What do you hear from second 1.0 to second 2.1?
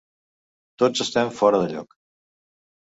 estem fora de lloc.